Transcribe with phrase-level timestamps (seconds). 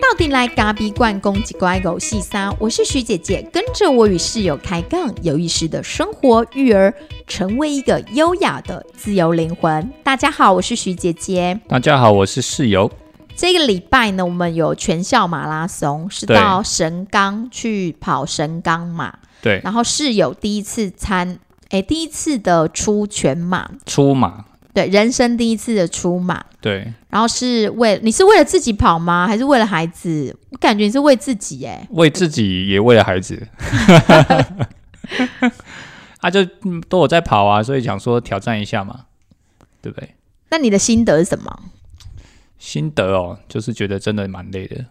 [0.00, 6.94] 到底来咖比罐攻击乖狗细沙，我是徐姐姐，跟着我与室友开杠，有意识的生活育儿，
[7.26, 9.92] 成为一个优雅的自由灵魂。
[10.02, 11.60] 大家好，我是徐姐姐。
[11.68, 12.90] 大家好，我是室友。
[13.34, 19.18] 这个礼拜呢，我们有全校马拉松，是到神冈去跑神冈马。
[19.42, 21.38] 对，然后室友第一次参，
[21.70, 24.44] 哎，第一次的出全马，出马。
[24.72, 26.44] 对，人生第一次的出马。
[26.60, 29.26] 对，然后是为你是为了自己跑吗？
[29.26, 30.36] 还是为了孩子？
[30.50, 33.46] 我感觉你是为自己哎，为自己也为了孩子。
[36.20, 36.44] 他 就
[36.88, 39.06] 都有在跑啊，所以想说挑战一下嘛，
[39.80, 40.14] 对不对？
[40.50, 41.62] 那你的心得是什么？
[42.58, 44.84] 心得哦，就是觉得真的蛮累的。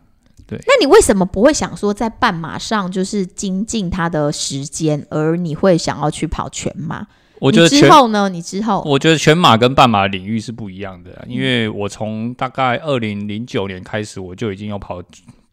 [0.48, 7.06] 对，那你为什么不会想说在半马上就是精进他的时间，而你会想要去跑全马？
[7.40, 8.30] 我觉得之后呢？
[8.30, 15.02] 你之后，我觉得全马跟半马领域是不一样的，因为我从大概二零零九年开始，我就已经有跑。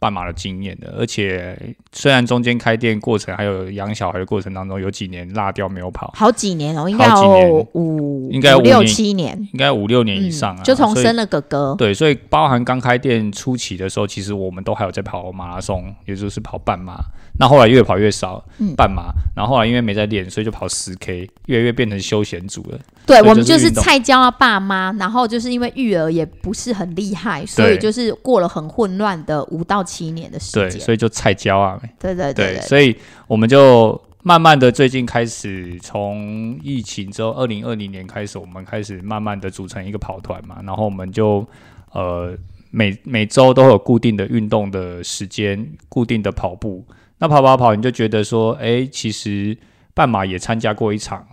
[0.03, 1.57] 半马的经验的，而且
[1.93, 16.99] 虽然中间开店过程还有养小孩的过程当中，有几年落掉没有跑，好几年哦，应该有五，应该五六七年，应该五六年以上啊，就从生了哥哥，对，所以包含刚开店初期的时候，其实我们都还有在跑马拉松，也就是跑半马。
[17.39, 18.43] 那后来越跑越少，
[18.75, 22.77] 半马，然后后来因为没在练，所以就跑十 K，越来越变成休闲组了。
[23.07, 30.69] 对，我们就是菜教爸妈，然后就是因为育儿也不是很厉害，所以就是过了很混乱的五到七年的时间。
[30.69, 31.81] 对，所以就菜椒啊。
[31.99, 32.95] 对对对，所以
[33.27, 41.45] 我们就慢慢的最近开始，从疫情之后，二零二零年开始，我们开始慢慢的组成一个跑团嘛，然后我们就
[41.91, 42.35] 呃
[42.71, 46.85] 每每周都有固定的运动的时间，固定的跑步。
[47.19, 49.57] 那跑跑跑，你就觉得说，哎，其实
[49.93, 51.25] 半马也参加过一场，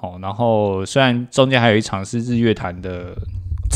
[0.00, 3.16] 哦，然后虽然中间还有一场是日月潭的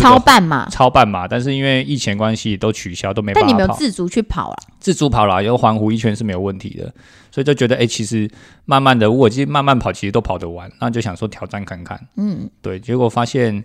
[0.01, 3.33] 超半马，超半马，但是因为疫情关系都取消，都没。
[3.33, 4.57] 但你没有自主去跑了？
[4.79, 6.93] 自主跑了，又环湖一圈是没有问题的，
[7.31, 8.31] 所以就觉得，哎，其实
[8.65, 13.65] 慢慢的，我其实慢慢跑，其实都跑得完，那就想说挑战看看，嗯，对，结果发现。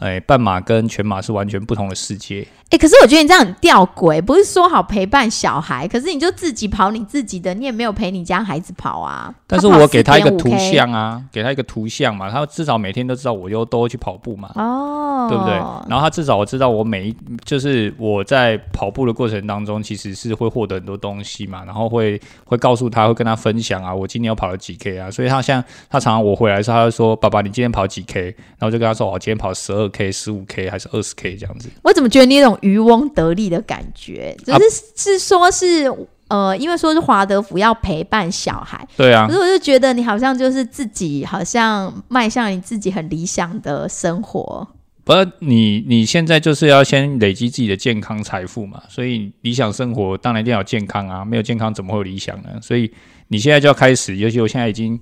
[0.00, 2.46] 哎，半马跟全马是完全不同的世界。
[2.68, 9.32] 哎，可是我觉得你这样很吊诡，不是说好陪伴小孩，可是你就自己跑你自己的，你也没有陪你家孩子跑啊。
[9.46, 14.50] 但是我给他一个图像啊，给他一个图像嘛，他至少每天都知道我又都会去跑步嘛。
[14.56, 15.54] 哦，对不对？
[15.88, 28.24] 然后他至少我知道我每一就是我在跑步的过程当中，其实是会获得很多东西嘛，然后会会告诉他会跟他分享啊，我今天又跑了几 K 啊，所以他像他常常我回来的时候，他就说：“爸爸，你今天跑几 K？”
[28.58, 31.68] 然后就跟他说：“我今天跑十二。” K 十五 K 还是二十 K 这样子？
[31.82, 34.36] 我怎么觉得你有种渔翁得利的感觉？
[34.44, 34.58] 只是
[34.96, 35.88] 是说，是
[36.26, 39.26] 呃，因为说是华德福要陪伴小孩，对啊。
[39.28, 44.66] 可是我就觉得你好像就是自己，好像迈向你自己很理想的生活。
[45.04, 52.58] 不，你你现在就是要先累积自己的健康财富嘛，所以理想生活当然一定要健康啊，没有健康怎么会有理想呢？
[52.60, 52.90] 所以
[53.28, 54.98] 你现在就要开始，尤其我现在已经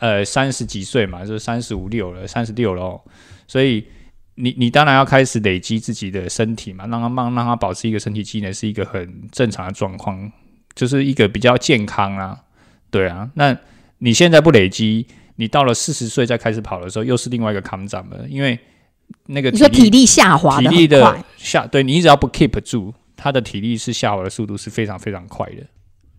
[0.00, 3.00] 呃三十几岁嘛，就是三十五六了，三十六了，
[3.46, 3.84] 所以。
[4.40, 10.30] 你你当然要开始累积自己的身体嘛，让他让让他保持一个身体机能是一个很正常的状况，
[10.76, 12.40] 就是一个比较健康啊，
[12.88, 13.28] 对啊。
[13.34, 13.58] 那
[13.98, 18.56] 你现在不累积，你到了四十岁再开始跑的时候，又是另外一个抗战了，因为
[19.26, 25.66] 那个你说体力下滑，体力的下，对你只要不 keep 住，他的体力是下滑的速度是非常非常快的。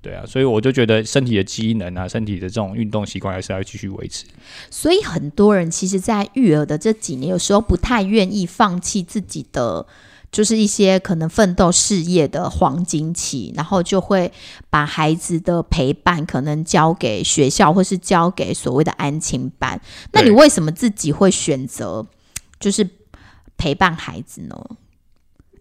[0.01, 4.23] 对啊，所以我就觉得身体的机能啊，身体的这种运动习惯还是要继续维持。
[4.69, 9.85] 所以很多人其实，在育儿的这几年，有时候不太愿意放弃自己的，
[10.31, 14.31] 就是一些可能奋斗事业的黄金期，然后就会
[14.69, 19.81] 把孩子的陪伴可能交给学校，或是交给所谓的安亲班。
[20.13, 22.07] 那你为什么自己会选择
[22.59, 22.87] 就是
[23.57, 24.55] 陪伴孩子呢？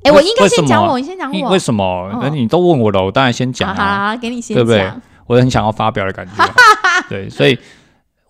[0.02, 1.50] 哎，我应该先讲我，你先讲我。
[1.50, 2.10] 为什么？
[2.22, 4.10] 那你都问我了，我当然先讲啊。
[4.10, 4.90] 好，给你先对不对？
[5.26, 6.32] 我很想要发表的感觉。
[7.10, 7.58] 对，所以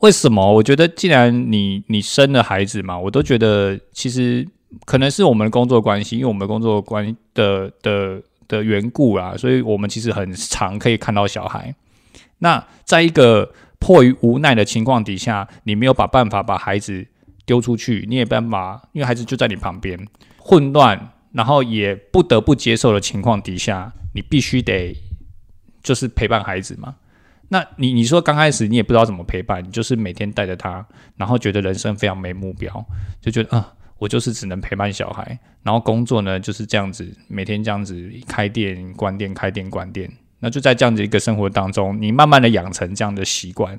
[0.01, 0.53] 为什么？
[0.53, 4.47] 我觉得既然你你生了孩子嘛，我都觉得其实
[4.87, 11.75] 可能是我们的工作关系，因为我们的工作关的的的缘故啊，所以我们其实很常可以看到小孩。
[12.39, 17.07] 那在一个迫于无奈的情况底下，你没有把办法把孩子
[17.49, 19.99] 丢出去，你也办法，因为孩子就在你旁边，
[20.37, 21.15] 混乱。
[21.31, 24.97] 然后也不得不接受的情况底下，你必须得
[25.83, 26.97] 就是陪伴孩子嘛。
[27.51, 30.85] 那你你说刚开始你也不知道怎么陪伴，你就是每天带着他，
[31.17, 32.85] 然后觉得人生非常没目标，
[33.21, 40.11] 就觉得啊，我就是只能陪伴小孩，然后工作呢就是这样子，每天这样子开店关店开店关店，
[40.41, 43.79] 那就在这样子一个生活当中，你慢慢的养成这样的习惯。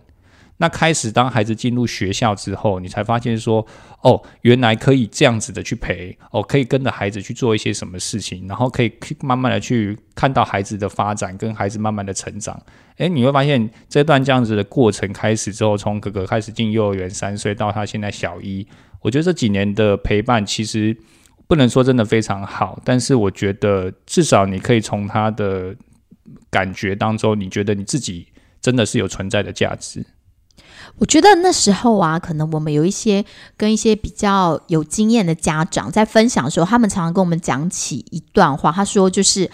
[0.61, 3.65] 那开始当孩子进入学校之后，你才发现说，
[4.01, 8.91] 哦，原来可以这样子的去陪，哦，可以跟着孩子去做一些什么事情，然后可以
[9.21, 12.61] 慢慢的去看到孩子的发展，跟孩子慢慢的成长。
[12.97, 18.67] 诶，你会发现这段这样子的过程开始之后，从哥哥开始进幼儿园三岁到他现在小一，
[19.01, 20.97] 我觉得这几年的陪伴其实
[21.47, 25.73] 不能说真的非常好，但是我觉得至少你可以从他的
[26.49, 28.27] 感觉当中，你觉得你自己
[28.59, 30.05] 真的是有存在的价值。
[30.99, 33.25] 我觉得那时候啊，可能我们有一些
[33.57, 39.49] 跟一些比较有经验的家长在分享的时候，他们常常跟我们讲起一段话，他说就是。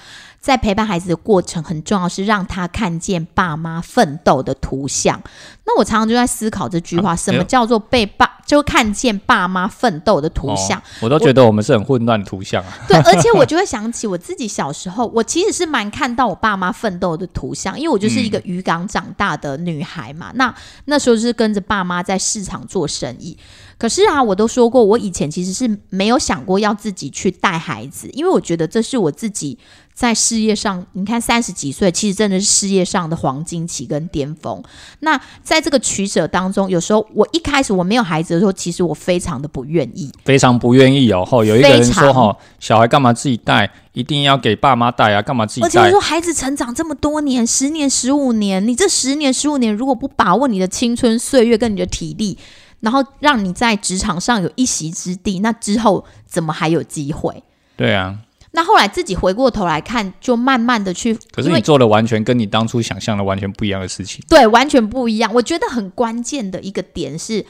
[0.45, 5.19] 在陪伴孩子的过程，很重要是让他看见爸妈奋斗的图像。
[5.65, 10.79] 那我常常就在思考这句话：什么叫做被爸就看见爸妈奋斗的图像？
[11.01, 12.77] 我都觉得我们是很混乱的图像啊。
[12.87, 20.31] 对，而且我就会想起我自己小时候，我其实是蛮看到我爸妈奋斗的图像，因为我就是一个渔港长大的女孩嘛。
[20.35, 20.53] 那
[20.85, 23.35] 那时候是跟着爸妈在市场做生意。
[23.79, 29.57] 可是啊，我都说过，我以前其实是没有想过要自己去带孩子，因为我觉得这是我自己。
[29.95, 34.61] 在事业上，你看三十几岁，其实真的是事业上的黄金期跟巅峰。
[34.99, 41.23] 那在这个取舍当中，有时候我一开始我没有孩子的时候，其实我非常的不愿意，非常不愿意哦。
[41.23, 45.21] 吼，有一个人说哈，小孩干嘛自己带，一定要给爸妈带啊？
[45.21, 45.67] 干嘛自己带？
[45.67, 52.37] 而且说孩子成长这么多年，十年、十五年，你这十年、十五年如果不把握你的青春岁月跟你的体力，
[52.81, 57.41] 然后让你在职场上有一席之地，那之后怎么还有机会？
[57.77, 58.17] 对啊。
[58.55, 61.13] 那后来自己回过头来看，就慢慢的去。
[61.31, 64.23] 可是你做的完全跟你当初想象的完全不一样的事情。
[64.29, 65.31] 对，完全不一样。
[65.33, 67.45] 我觉得很关键的一个点是，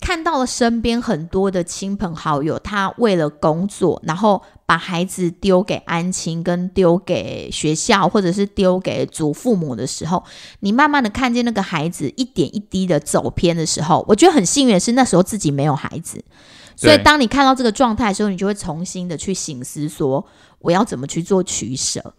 [0.00, 10.22] 看到了身边很多的亲朋好友，他为了工作，然后把孩子丢给安亲，跟丢给学校，或者是丢给祖父母的时候，
[10.60, 16.22] 你慢慢的看见那个孩子一点一滴的走偏的时候，我觉得很幸运的是，那时候自己没有孩子。
[16.76, 20.24] 所以，当你看到这个状态的时候，你就会重新的去醒思，说
[20.60, 22.14] 我要怎么去做取舍。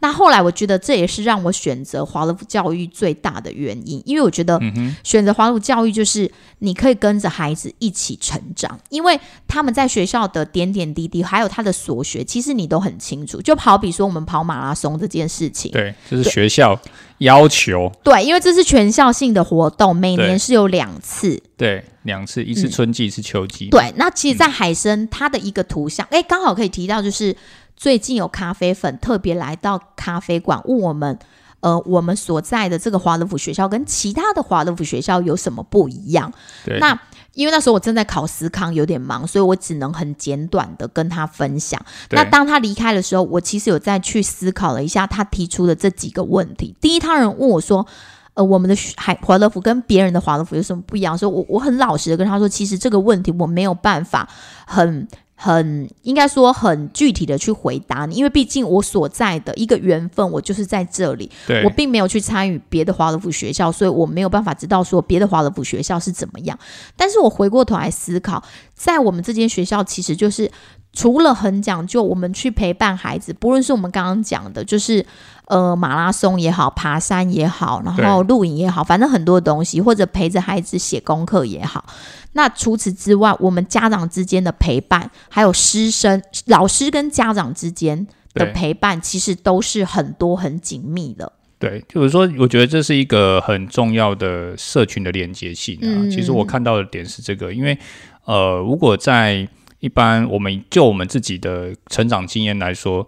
[0.00, 4.60] 那后来，我觉得这也是让我选择华德福教育最大的原因，因为我觉得
[5.04, 6.28] 选择华德福教育就是
[6.58, 9.16] 你可以跟着孩子一起成长，因为
[9.46, 13.40] 他们在学校的点点滴滴，还有他的所学，其实你都很清楚。
[13.40, 16.76] 就好比说我们跑马拉松这件事情，对，就是学校
[17.18, 23.68] 要求，对，因为这是全校性的活动，每年是有两次，对，两次，一次春季，一次秋季。
[23.70, 27.36] 对，那其实，在海参它的一个图像，哎，刚好可以提到就是。
[27.74, 31.18] 最近有咖啡粉特别来到咖啡馆问我们，
[31.60, 36.32] 呃，我们所在的这个华德福学校跟其他的华德福学校有什么不一样？
[36.64, 36.96] 对那
[37.34, 41.84] 因为那时候我正在考思康，有点忙，所以我只能很简短的跟他分享。
[42.10, 46.76] 那当他离开的时候，我其实有再去思考了一下他提出的这几个问题。
[46.80, 47.84] 第一，他人问我说，
[48.34, 51.16] 呃，我们的海华乐福跟别人的华乐福有什么不一样？
[51.16, 54.28] 所以我我很老实的跟他说，其实这个问题我没有办法
[54.66, 55.08] 很。
[55.34, 61.28] 很应该说很具体的去回答你，因为毕竟我所在的一个缘分，我就是在这里，
[61.64, 66.56] 我并没有去参与别的华德福学校，所以我没有办法知道说别的华德福学校是怎么样。
[66.96, 70.48] 但是我回过头来思考，在我们这间学校，其实就是
[70.92, 75.04] 除了很讲究，我们去陪伴孩子，不论是我们刚刚讲的，就是
[75.46, 81.84] 呃马拉松也好，爬山也好，然后露营也好，反正很多东西，或者陪着孩子写功课也好。
[82.32, 91.32] 那除此之外，我们家长之间的陪伴，还有师生、老师跟家长之间的陪伴，其实都是很多很紧密的。
[91.58, 96.10] 对，就是说，我觉得这是一个很重要的社群的连接性啊。
[96.10, 97.78] 其实我看到的点是这个，因为
[98.24, 99.46] 呃，如果在
[99.82, 103.04] 一般我们就我们自己的成长经验来说，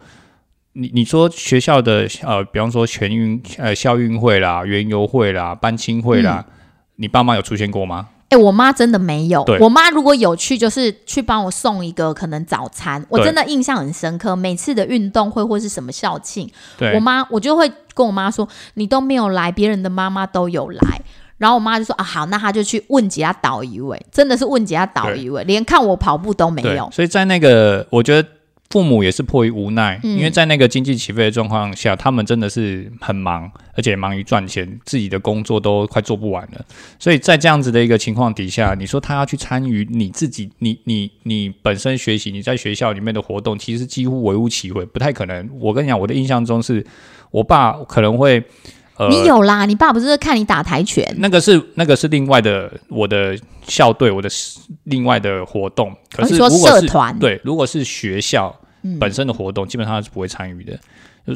[0.73, 6.45] 你你说学校的呃，比方说全运呃校运会啦、园游会啦、班亲会啦，
[6.97, 8.09] 你爸妈有出现过吗？
[8.31, 9.45] 哎，我妈真的没有。
[9.61, 14.35] 我妈如果有去，就是去帮我送一个可能早餐，我真的印象很深刻。
[14.35, 16.51] 每次的运动会或是什么校庆，
[16.93, 21.01] 我妈我就会跟我妈说：“你都没有来，别人的妈妈都有来。”
[21.45, 28.29] 然后我妈就说：“啊，好，那她就去问几下导一位，真的是问几下导一位，连看我跑步都没有。”所以在那个，我觉得。
[28.71, 36.65] 父母也是迫于无奈，因为在那个经济起飞的状况下，他们真的是很忙，而且忙于赚钱，自己的工作都快做不完了。
[36.99, 45.49] 所以在这样子的一个情况底下，你说他要去参与你自己，你你你本身学习，你在学校里面的活动，其实几乎微乎其微，不太可能。
[45.61, 46.85] 我跟你讲，我的印象中是
[47.31, 48.43] 我爸可能会。
[49.11, 51.05] 你有啦，你爸不是看你打跆拳？
[51.19, 53.37] 那个是那个是另外的，我的
[53.67, 54.29] 校队，我的
[54.85, 55.93] 另外的活动。
[56.13, 56.87] 可是如果是
[57.19, 58.55] 对，如果是学校
[59.01, 60.79] 本身的活动，基本上是不会参与的。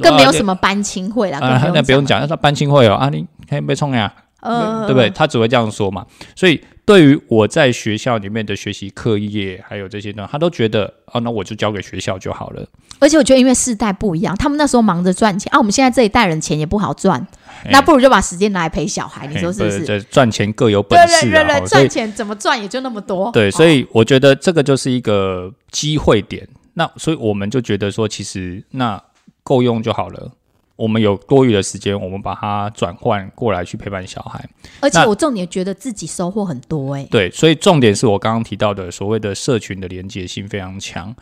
[0.00, 1.38] 更没有什么班亲会啦。
[1.40, 4.12] 啊，那不用讲，那说班亲会哦，啊，你可以被冲呀。
[4.40, 5.10] 呃，对不对？？
[5.10, 6.06] 他只会这样说嘛。
[6.36, 12.66] 所以对于我在学校里面的学习课业，还有这些呢，他都觉得哦，那我就交给学校就好了。
[12.98, 17.24] 而且我觉得因为世代不一样，他们那时候忙着赚钱啊，我们现在这一代人钱也不好赚，
[17.70, 19.84] 那不如就把时间拿来陪小孩，你说是不是？
[19.84, 23.30] 这赚钱各有本对事啊，对对对，吼所以赚钱怎么赚也就那么多。
[23.32, 26.48] 对，哦所以我觉得这个就是一个机会点。
[26.72, 28.98] 那所以我们就觉得说，其实那
[29.42, 30.32] 够用就好了。
[30.78, 34.48] 我们有多余的时间，我们把它转换过来去陪伴小孩。
[34.78, 41.12] 而且我重点觉得自己收获很多哎、对，所以重点是我刚刚提到的所谓的社群的连接性非常强。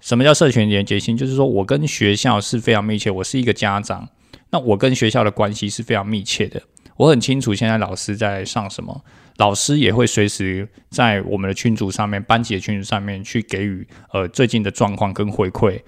[0.00, 1.16] 什么叫社群连接性？
[1.16, 4.06] 就是说我跟学校是非常密切，我是一个家长，
[4.50, 6.60] 那我跟学校的关系是非常密切的。
[6.98, 9.02] 我很清楚现在老师在上什么，
[9.38, 15.80] 老师也会随时在我们的群组上面、班级的群组上面去给予呃最近的状况跟回馈。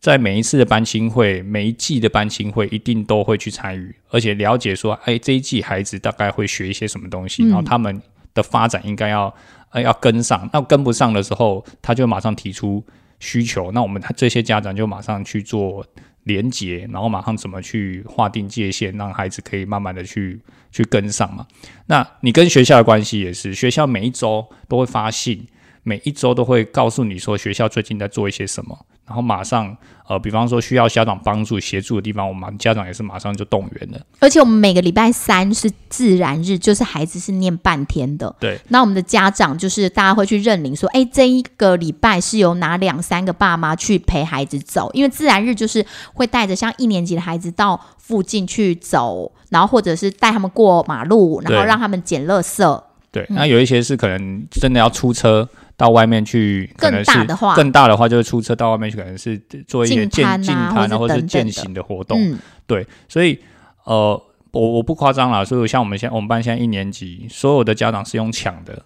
[0.00, 8.00] 在每一次的班亲会、每一季的班亲会，一定都会去参与，而且了解说，哎，这一季孩子大概会学一些什么东西，嗯然后他们
[8.34, 9.34] 的发展应该要
[9.70, 10.48] 呃要跟上。
[10.52, 12.84] 那跟不上的时候，他就马上提出
[13.18, 15.84] 需求，那我们这些家长就马上去做
[16.24, 21.46] 连结，然后马上怎么去划定界限，让孩子可以慢慢的去去跟上嘛。
[21.86, 25.46] 那你跟学校的关系也是，学校每一周都会发信，
[25.82, 29.76] 每一周都会告诉你说学校最近在做一些什么，然后马上
[30.08, 34.00] 呃，比方说需要家长帮助协助的地方，我们家长也是马上就动员了。
[34.18, 38.34] 而且我们每个礼拜三是自然日，就是孩子是念半天的。
[38.40, 45.84] 对，那我们的家长就是大家会去认领说，哎，这一个礼拜是由哪两三个爸妈去陪孩子走，因为自然日就是
[46.14, 52.82] 会带着像一年级的孩子到附近去走，然后或者是带他们过马路，然后对让他们捡垃圾。
[53.12, 59.36] 对，那有一些是可能真的要出车到外面去，可能是更大的话更大的话就是出车到外面去，可能是
[59.68, 62.18] 做一些健进摊啊或是或是践行的活动。
[62.18, 63.38] 嗯，对，所以
[63.84, 64.20] 呃，
[64.52, 68.84] 我我不夸张啦，所以像我们现在我们班现在一年级，所有的家长是用抢的，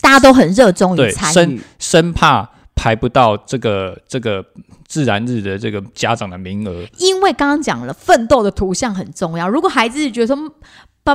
[0.00, 1.60] 大家都很热衷于参生与。
[1.80, 4.44] 生怕排不到这个这个
[4.86, 6.86] 自然日的这个家长的名额。
[6.98, 9.48] 因为刚刚讲了，奋斗的图像很重要。
[9.48, 10.52] 如果孩子觉得说，嗯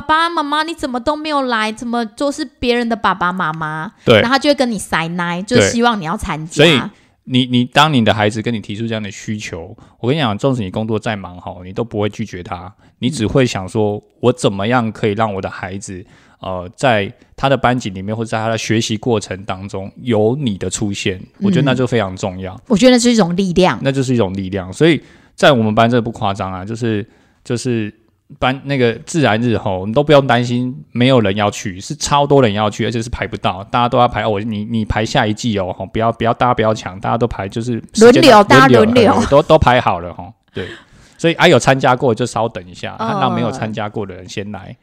[0.00, 6.52] 爸妈妈你怎么都没有来，怎么都是别人的爸爸妈妈，对然后他就会跟你塞奶，就希望你要参加。
[6.52, 6.80] 所以
[7.24, 16.04] 你你当你的孩子跟你提出这样的需求，我跟你讲，纵使你工作再忙哈，你都不会拒绝他，你只会想说，我怎么样可以让我的孩子，
[16.40, 23.78] 呃，在他的班级里面或者在他的学习过程当中有你的出现，我觉得那就非常重要，我觉得那是一种力量。
[23.80, 24.72] 那就是一种力量。
[24.72, 25.00] 所以
[25.36, 27.08] 在我们班这个不夸张啊，就是
[27.44, 27.94] 就是。
[28.38, 34.22] 班那个自然日吼，你都不用担心没有人要去，是超多人要去，而且是排不到，大家都要排。
[34.22, 40.32] 哦，我你你排下一季哦，吼，不要不要，大家不要抢，大家都排就是轮流大家轮轮流呃都都排好了吼。
[40.52, 40.68] 对，
[41.18, 44.76] 所以啊有参加过就稍等一下，哦啊让没有参加过的人先来。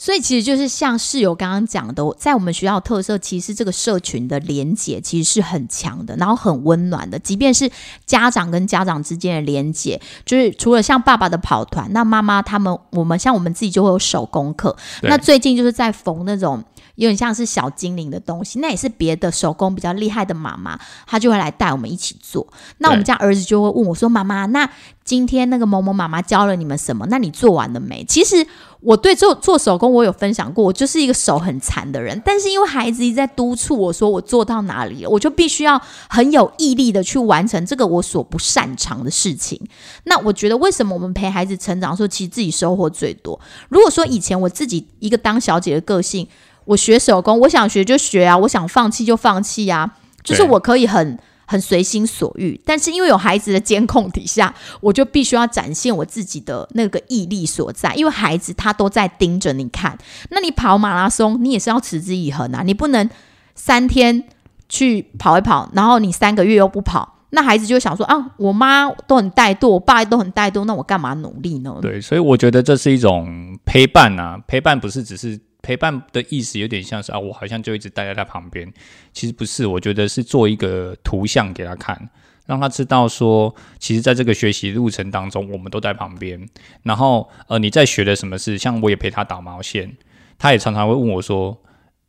[0.00, 7.18] 所以其实就是像室友刚刚讲的，在我们学校特色，其实这个社群的连结其实是很强的，然后很温暖的。
[7.18, 7.70] 即便是
[8.06, 14.74] 家长跟家长之间的连结，就是除了像爸爸的跑团，那妈妈他们，我们像我们自己就会有手工课。
[15.02, 16.64] 那最近就是在缝那种
[17.00, 22.46] 有点像是小精灵的东西，那也是别的手工比较厉害的妈妈，她就会来带我们一起做。
[22.76, 24.68] 那我们家儿子就会问我说：“妈妈，那
[25.02, 27.06] 今天那个某某妈妈教了你们什么？
[27.08, 28.46] 那你做完了没？”其实
[28.80, 35.80] 我对做做手工我有分享过，我就是一个手很残的人，但是因为孩子一直在督促我说我做到哪里了，我就必须要
[36.10, 39.58] 很有毅力的去完成这个我所不擅长的事情。
[40.04, 43.40] 那我觉得为什么我们陪孩子成长的时候，其实自己收获最多？
[43.70, 46.28] 如果说以前我自己一个当小姐的个性，
[46.70, 51.18] 我学手工，我想学就学啊，我想放弃就放弃啊，就是我可以很。
[51.50, 57.92] 很随心所欲，但是因为有孩子的监控底下，我就必须要展现我自己的那个毅力所在。
[57.96, 59.98] 因为孩子他都在盯着你看，
[60.28, 63.10] 那你跑马拉松，你也是要持之以恒啊，你不能
[63.56, 64.22] 三天
[64.68, 71.76] 去跑一跑，然后你三个月又不跑，那孩子就想说啊，我妈都很怠惰，我爸都很怠惰，那我干嘛努力呢？
[71.82, 78.72] 对，所以我觉得这是一种陪伴啊，陪伴不是只是陪伴的意思，有点像是啊，我好像就一直待在他旁边，
[79.12, 82.10] 其实不是，我觉得是做一个图像给他看。
[82.46, 86.48] 让他知道说，其实在这个学习路程当中，我们都在旁边。
[86.82, 88.58] 然后，呃，你在学的什么事？
[88.58, 89.96] 像我也陪他打毛线，
[90.36, 91.56] 他也常常会问我说：“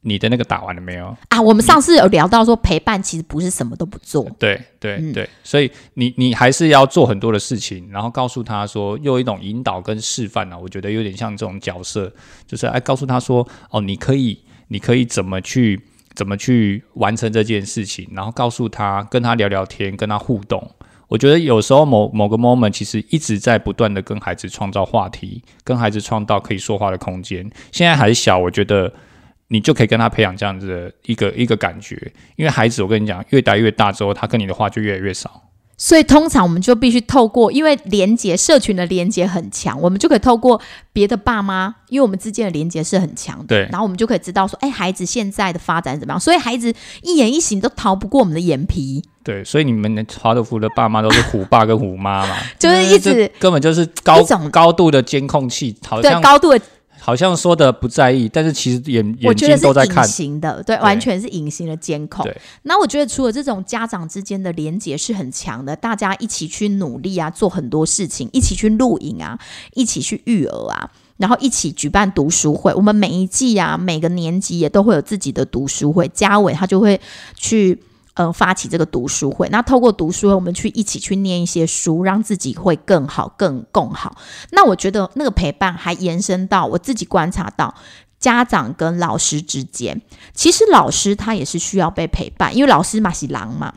[0.01, 12.11] 你的那个打完了没有？”啊，我们上次有聊到说陪伴其实不是什么都不做，对对嗯对，所以你你还是要做很多的事情，然后告诉他说，用一种引导跟示范呢、我觉得有点像这种角色，
[12.45, 15.81] 就是哎，告诉他说，哦，你可以，你可以怎么去
[16.13, 20.71] 怎么去完成这件事情，然后告诉他，跟他聊聊天，跟他互动。
[21.07, 27.49] 我觉得有时候某某个 moment 其实一直在不断的跟孩子创造话题，跟孩子创造可以说话的空间。
[27.71, 28.93] 现在还小，我觉得
[29.51, 31.95] 你就可以跟他培养这样子的一个一个感觉，
[32.37, 35.43] 因为孩子我跟你讲，越来越大之后，他跟你的话就越来越少。
[35.77, 40.61] 所以通常我们就必须透过，因为连接社群的连接很强，我们就可以透过
[40.93, 46.19] 别的爸妈，因为我们之间的连接是很强的，对然后我们就可以知道说，哎，孩子现在的发展怎么样？
[46.19, 56.63] 所以孩子一言一行都逃不过我们的眼皮，对，所以你们华德福的爸妈都是虎爸跟虎妈嘛， 就是一直这根本就是高高度的监控器，好像对高度的，
[57.03, 60.07] 好像说的不在意，但是其实眼眼我觉得是隐睛都在看。
[60.07, 62.25] 形的，对，完全是隐形的监控。
[62.63, 69.39] 那我觉得除了这种家长之间的连接是很强的，大家一起去努力啊，做很多事情，一起去露营啊，
[69.73, 70.91] 一起去育儿啊。
[71.17, 76.07] 然后一起举办读书会，我们每一季啊，每个年级也都会有自己的读书会。
[76.07, 76.99] 嘉伟他就会
[77.35, 77.79] 去
[78.13, 84.15] 呃发起这个读书会，那透过读书会，我们去一起去念一些书，让自己会更好、更更好。
[84.51, 87.75] 那我觉得那个陪伴还延伸到我自己观察到。
[88.19, 89.99] 家长跟老师之间，
[90.35, 93.73] 其实老师他也是需要被陪伴，因为老师嘛是狼嘛，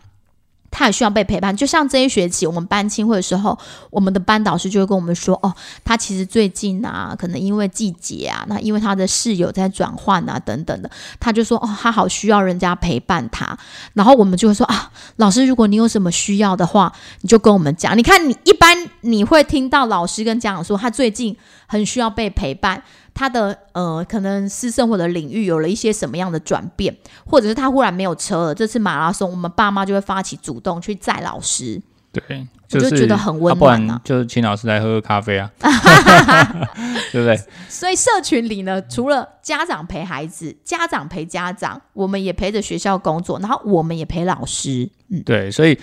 [0.75, 1.57] 他也需要被陪伴。
[1.57, 3.57] 就像这一学期我们班亲会的时候，
[3.91, 5.55] 我们的班导师就会跟我们说：“哦，
[5.85, 10.91] 他其实最近啊，可能因为季节啊，那因为他的室友在转换啊，等等的，
[11.21, 13.57] 他就说：哦，他好需要人家陪伴他。
[13.93, 17.97] 然后我们就会说：啊，老师，如果你有什么需要的话，你就跟我们讲。
[17.97, 22.83] 你看，你一般你会听到老师跟家长说，他最近很需要被陪伴。”
[23.15, 26.95] 他的呃，可能私生活的领域有了一些什么样的转变，
[27.25, 31.81] 或者是他忽然没有车了，这次马拉松，我们爸妈就会发起主动去载老师。
[32.13, 35.51] 对，我就是觉得很温暖啊然就是请老师来喝喝咖啡啊，
[37.11, 37.37] 对不对？
[37.69, 44.89] 所以社群里呢，除了家长陪孩子，家长陪家长，我们也陪着学校工作，然后我们也陪老师。
[45.09, 45.77] 嗯，对，所以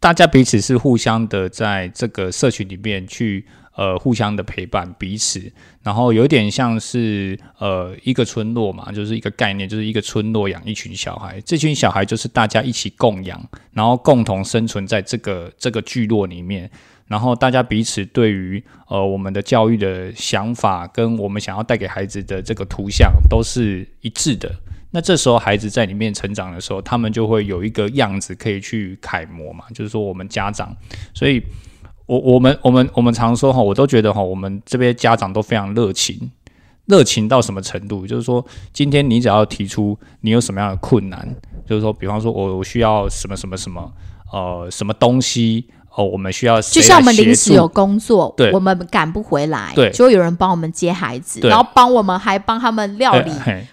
[0.00, 5.52] 大家彼此是互相的，在这个社群里面去呃互相的陪伴彼此，
[5.82, 16.70] 然后有点像是呃一个村落嘛，就是一个概念，就是一个村落养一群小孩，这群小孩就是大家一起供养，然后共同生存在这个这个聚落里面。
[17.06, 24.50] 然后大家彼此对于呃我们的教育的想法，跟我们想要带给孩子的这个图像都是一致的。
[24.90, 30.74] 那这时候孩子在里面成长的时候，他们就会有一个样子可以去楷模嘛，就是说我们家长，
[31.12, 31.42] 所以
[32.06, 36.30] 我我们我们我们常说哈，我都觉得哈，我们这边家长都非常热情，
[36.86, 38.06] 热情到什么程度？
[38.06, 41.26] 就是说今天你只要提出你有什么样的困难，
[41.66, 43.90] 就是说比方说我我需要什么什么什么
[44.32, 53.30] 呃什么东西哦，我们需要就像我们临时有工作，对我们赶不回来，对就会有人帮我们接孩子，然后帮我们还帮他们料理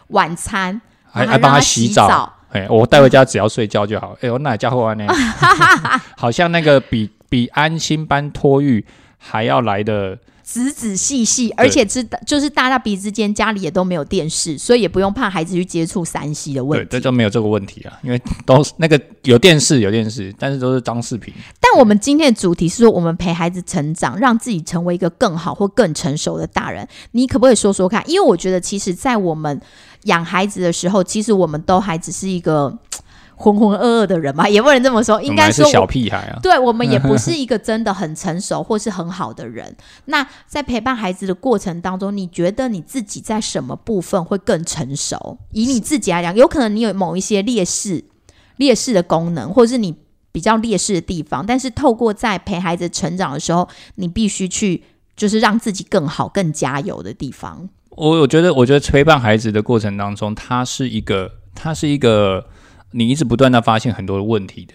[0.10, 0.80] 晚餐，
[1.12, 2.32] 还还帮他洗澡。
[2.52, 4.16] 哎，我带回家只要睡觉就好。
[4.22, 5.06] 哎，我那家伙安呢？
[6.18, 8.86] 好像那个比比安心班托育
[9.18, 16.88] 还要来的，仔仔细细，而且知道就是大家彼此之间家里也都没有电视，所以也不用怕孩子去接触三 C 的，问题。
[16.92, 21.34] 这就没有这个问题啊，因为都是那个有电视有电视，但是都是装饰品。
[21.62, 26.86] 但我们今天的主题是说，我们陪孩子成长，让自己成为一个更好或更成熟的大人。
[27.12, 28.04] 你可不可以说说看？
[28.10, 29.62] 因为我觉得，其实，在我们
[30.04, 32.78] 养孩子的时候，其实我们都还只是一个
[33.42, 36.40] 浑浑噩噩的人嘛，也不能这么说，应该说小屁孩啊。
[36.44, 39.76] 对我们也不是一个真的很成熟或是很好的人。
[40.06, 45.40] 那在陪伴孩子的过程当中，你觉得你自己在什么部分会更成熟？
[45.52, 48.06] 以你自己来讲，有可能你有某一些劣势、
[48.58, 49.96] 劣势的功能，或者是你
[50.32, 54.84] 比较劣势的地方，但是透过在陪孩子成长的时候，你必须去
[55.16, 57.68] 就是让自己更好、更加油的地方。
[57.90, 62.46] 我我觉得，我觉得陪伴孩子的过程当中，它是一个，它是一个
[62.92, 64.74] 你一直不断的发现很多的问题的。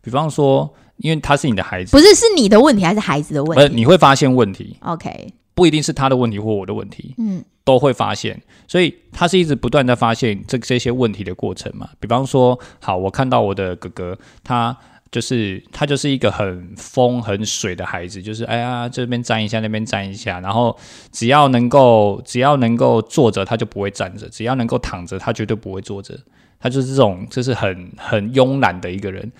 [0.00, 11.88] 比方说，因为他是你的孩子，不是是你的问题还是孩子的问呃，题你会发现问题，？OK，不一定是他的问题或我的问题，嗯，都会发现，所以他是一直不断的发现这这些问题的过程嘛。
[12.00, 14.76] 比方说，好，我看到我的哥哥，他
[15.12, 20.76] 就是他就是一个很风很水的孩子，就是哎呀这边站一下，那边站一下，然后
[21.12, 26.18] 只要能够只要能够坐着，他就不会站着；只要能够躺着，他绝对不会坐着。
[26.62, 29.30] 他就是这种，就是很很慵懒的一个人。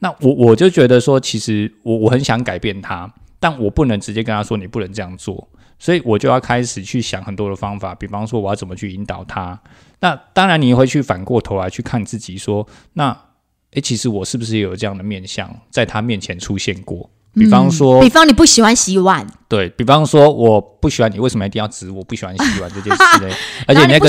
[0.00, 5.48] 那我我就觉得说，其实我我很想改变他，但我不能直接跟他说你不能这样做。
[5.78, 9.60] 所以我就要开始去想很多的方法，比方说我要怎么去引导他。
[10.00, 13.16] 那当然你会去反过头来去看自己说，那
[13.72, 17.08] 诶，其实我是不是也有这样的面相在他面前出现过？
[17.34, 23.34] 比方说，比方你不喜欢洗碗，对比方说，我不喜欢你，为什么一定要指我不喜欢洗碗这件事呢？
[23.66, 24.08] 而且你那个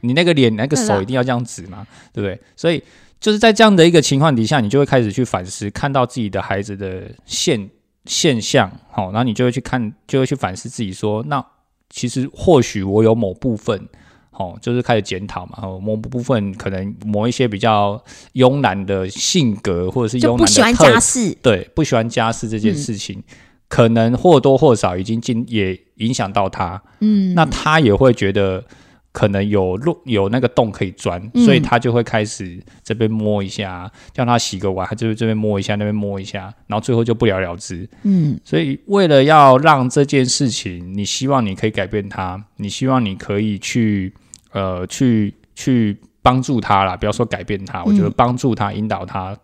[0.00, 2.40] 你那个脸、那个手一定要这样指嘛，对不对？
[2.56, 2.82] 所以
[3.20, 7.68] 就是在这样的一个情况底下，你就会开始去反思，看到自己的孩子的现
[8.06, 11.44] 现象，好、然后你就会去看，就会去反思自己说，那
[11.90, 13.88] 其实或许我有某部分。
[14.32, 18.02] 哦，就是开始检讨嘛，哦，某部分可能某一些比较
[18.34, 23.22] 慵懒的性格，或者是慵懒的就不喜欢特家事，对，不喜欢家事这件嗯事情，
[23.68, 28.64] 可能或多或少已经进也影响到他，嗯，那他也会觉得
[29.12, 31.44] 可能有路有那个洞可以钻，嗯。
[31.44, 37.86] 所以他就会开始这边摸一下，叫他洗个碗，他就这边摸一下，那边摸一下，然后最后就不了了之。
[38.04, 38.40] 嗯。
[38.42, 44.14] 所以为了要让这件事情，你希望你可以改变他，你希望你可以去
[44.52, 48.14] 呃去去帮助他啦，不要说改变他，我觉得嗯。
[48.16, 49.36] 帮助他、引导他，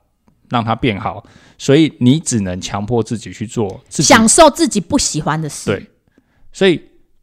[0.48, 1.24] 让他变好。
[1.58, 5.86] 所以你只能强迫自己去做自己享受自己不喜欢的事，对，
[6.52, 6.80] 所以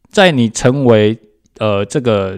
[0.10, 1.18] 在你成为
[1.60, 2.38] 呃这个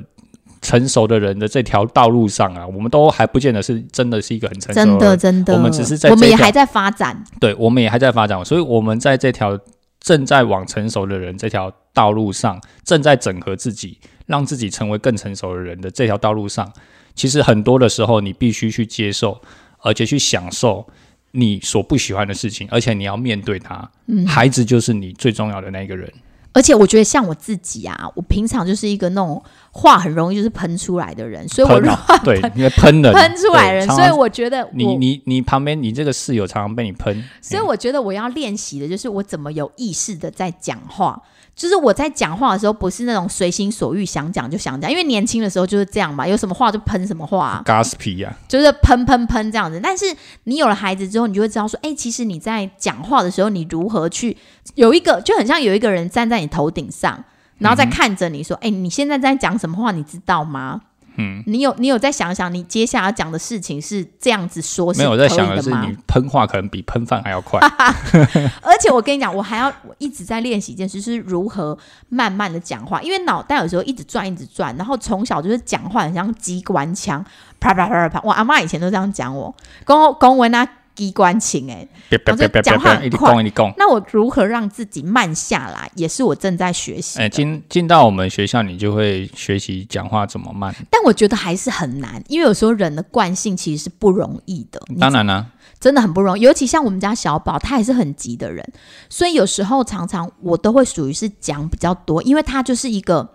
[0.62, 9.58] 成熟的人的这条道路上啊，我们都还不见得是真的是一个很成熟真的人真的，我们只是在我们也还在发展，对，我们也还在发展，所以我们在这条
[10.00, 16.72] 正在往成熟的人这条道路上，正在整合自己，让自己成为更成熟的人的这条道路上，
[17.16, 19.42] 其实很多的时候你必须去接受，
[19.80, 20.88] 而且去享受
[21.32, 23.90] 你所不喜欢的事情，而且你要面对它。
[24.06, 26.08] 嗯，孩子就是你最重要的那一个人。
[26.54, 29.44] 而且我觉得像我自己啊，我平常就是一个那种
[29.80, 31.80] 话很容易就是喷出来的人，所以我
[32.24, 41.22] 对，因为喷的，喷出来的人，常常所以我觉得我你你你旁边你这个室友常常被你喷，所以我觉得我要练习的就是我怎么有意识的在讲话，
[41.56, 49.80] 就是我在讲话的时候不是那种随心所欲想讲就想讲，因为年轻的时候就是这样嘛，有什么话就喷什么话，gossip 呀、就是喷喷喷这样子。
[49.82, 50.06] 但是
[50.46, 54.36] 你有了孩子之后，你就会知道说，哎、其实你在讲话的时候，你如何去
[54.74, 57.24] 有一个就很像有一个人站在你头顶上，
[57.60, 60.82] 然后再看着你说，哎、你现在在讲什么话，你知道吗？
[61.20, 65.28] 嗯，你有你有在想想，你接下来要讲的事情是这样子说，没有我在？
[65.28, 67.60] 想的是你喷话可能比喷饭还要快，
[68.62, 71.76] 而且我跟你讲，我还要我一直在练习一件事，就是如何
[72.10, 77.26] 慢慢的讲话，因为脑袋有时候一直转一直转，然后从小就是讲话很像机关枪，
[77.60, 78.22] 啪啪啪啪啪。
[78.24, 81.88] 我阿妈以前都这样讲我，公公文啊机关情哎。
[82.10, 83.72] 别别别别别讲话一直快讲一直讲。
[83.78, 87.24] 那我如何让自己慢下来，也是我正在学习的。
[87.24, 90.74] 哎，进进到我们学校，你就会学习讲话怎么慢。
[90.90, 94.82] 但我觉得还是很难，因为有时候人的惯性其实是不容易的。
[95.00, 95.46] 当然啦、
[95.80, 98.68] 真的很不容易，尤其像我们家小宝，他也是很急的人，
[99.10, 103.30] 所以有时候常常我都会属于是讲比较多，因为他就是一个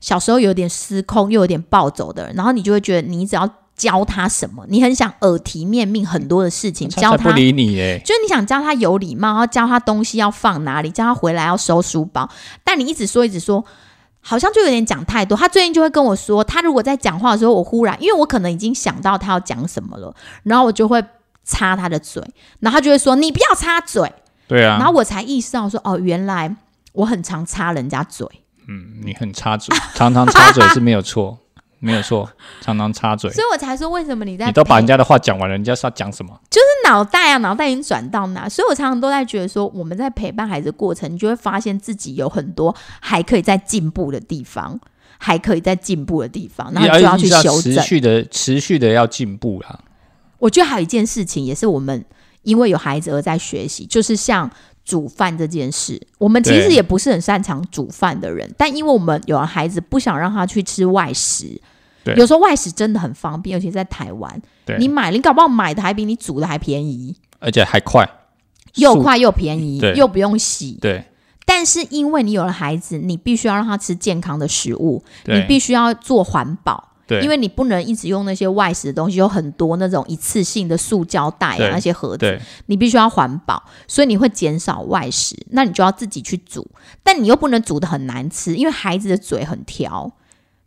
[0.00, 7.30] 小时候有点失控又有点暴走的人，然后你就会觉得你只要教他什么，你很想耳提面命很多的事情，教他。
[7.30, 7.98] 不理你哎。
[7.98, 12.28] 就是你想教他有礼貌，然后教他东西要放哪里，教他回来要收书包，
[12.62, 13.64] 但你一直说一直说，
[14.20, 15.36] 好像就有点讲太多。
[15.36, 21.02] 他最近就会跟我说，他如果在讲话的时候，我忽然因为我可能已经想到他要讲什么了，然后我就会
[21.44, 22.22] 插他的嘴，
[22.60, 24.10] 然后他就会说你不要插嘴，
[24.48, 26.54] 对啊，然后我才意识到说哦，原来
[26.92, 28.26] 我很常插人家嘴。
[28.66, 31.36] 嗯，你很插嘴，常常插嘴是没有错，
[31.78, 32.28] 没有错，
[32.62, 33.30] 常常插嘴。
[33.30, 36.38] 所以我才说，为什么你在你都把人家家的话讲完了，人家是要讲什么？
[36.50, 38.48] 就是脑袋啊，脑袋已经转到哪？
[38.48, 44.78] 所以我常常都在觉得说，我们在陪伴孩子的过程，你就会发现自己有很多还可以在进步的地方，
[45.18, 47.74] 还可以在进步的地方，然后就要去修正。
[47.74, 49.80] 持续的、持续的要进步啦。
[50.38, 52.04] 我觉得还有一件事情，也是我们
[52.42, 54.50] 因为有孩子而在学习，就是像
[54.84, 56.00] 煮饭这件事。
[56.18, 61.60] 我们其实也不是很擅长煮饭的人，但因为我们有了孩子，不想让他去吃外食。
[62.04, 64.42] 对有时候外食真的很方便，尤其在台湾，
[64.78, 68.06] 你买，你搞不好买的还比你煮的还便宜，而且还快，
[68.74, 70.78] 又快又便宜，又不用洗。
[70.80, 71.04] 对
[71.46, 76.93] 但是因为你有了孩子，你必须要让他吃健康的食物，你必须要做环保。
[77.06, 86.66] 对，因为你不能一直用那些外食的东西，有很多那种一次性的塑胶袋啊，那些盒子，你必须要环保，所以你会减少外食，那你就要自己去煮，
[87.02, 90.10] 但你又不能煮的很难吃，因为孩子的嘴很挑，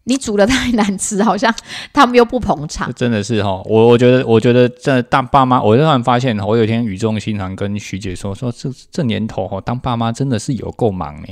[0.03, 1.53] 你煮的太难吃，好像
[1.91, 2.91] 他们又不捧场。
[2.95, 11.27] 真的是哈，我我觉得，我觉得这当爸妈，我突然发现，我有一天语重心长跟徐姐说，说这这年头哈，当爸妈真的是有够忙呢。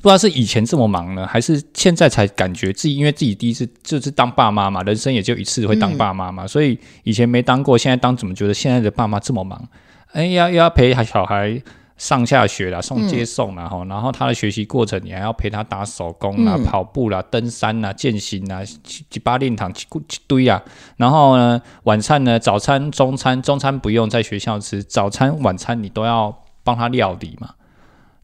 [0.00, 9.68] 不知道是以前这么忙呢，还是现在才感觉自己，因为自己第一次就是当爸妈嘛，人生也就一次会当爸妈嘛，所以以前没当过，现在当，怎么觉得现在的爸妈这么忙？
[10.12, 11.60] 哎，要要陪小孩
[11.96, 20.62] 上下学啦，送接送啦，哈、然后他的学习过程，你还要陪他打手工啦、嗯跑步啦、登山啦、健行啦、几几八练堂、几几堆啊。
[20.96, 27.50] 然后呢，晚餐呢，早餐、中餐，中餐不用在学校吃，早餐、晚餐你都要帮他料理嘛。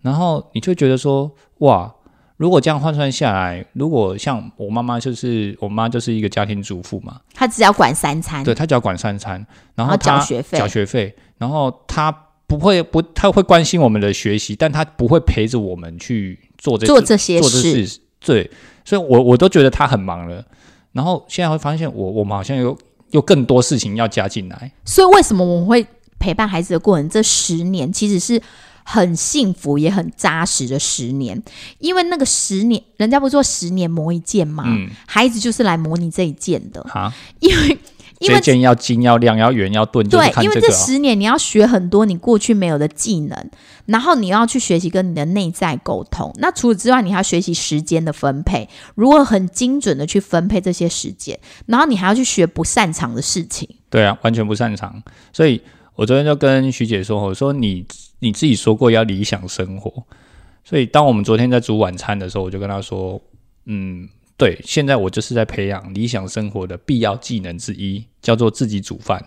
[0.02, 1.94] 然后你就觉得说，哇，
[2.36, 12.10] 如果这样换算下来，如果像我妈妈，就是我妈就是一个家庭主妇嘛，她只要管三餐，对她只要管三餐，然后她学费缴学费，然后她
[12.46, 18.50] 不会不，她会关心我们的学习，但她不会陪着我们去做这做这些做这事，事，对，
[18.84, 20.44] 所以我我都觉得她很忙了。
[20.92, 22.76] 然后现在会发现我，我们好像有
[23.10, 24.70] 有更多事情要加进来。
[24.84, 25.86] 所以为什么我们会
[26.18, 27.08] 陪伴孩子的过程？
[27.08, 28.40] 这十年其实是
[28.84, 31.42] 很幸福也很扎实的十年，
[31.78, 34.64] 因为那个十年，人家不是说十年磨一剑吗？
[34.66, 37.78] 嗯，孩子就是来磨你这一剑的，哈，因为
[38.20, 40.60] 因为这件要精要亮要圆要钝，对，因为。
[40.60, 43.50] 这十年你要学很多你过去没有的技能，
[43.86, 46.32] 然后你要去学习跟你的内在沟通。
[46.36, 53.68] 那除此之外，你还要学习时间的分配，如何很精准的去分配这些时间，然后你还要去学不擅长的事情。
[53.90, 55.02] 对啊，完全不擅长。
[55.32, 55.60] 所以
[55.96, 57.84] 我昨天就跟徐姐说，我说你
[58.24, 60.02] 你自己说过要理想生活，
[60.64, 63.20] 所以当我们昨天在煮晚餐的时候，我就跟他说，
[63.66, 64.08] 嗯，
[64.38, 69.22] 对，现在我就是在培养理想生活的必要技能之一，叫做自己煮饭。